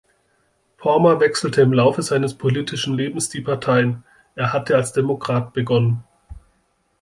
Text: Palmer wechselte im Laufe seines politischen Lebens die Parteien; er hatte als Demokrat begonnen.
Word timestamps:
Palmer 0.77 1.19
wechselte 1.19 1.61
im 1.61 1.73
Laufe 1.73 2.01
seines 2.01 2.33
politischen 2.33 2.95
Lebens 2.95 3.29
die 3.29 3.41
Parteien; 3.41 4.03
er 4.33 4.51
hatte 4.51 4.75
als 4.75 4.93
Demokrat 4.93 5.53
begonnen. 5.53 6.03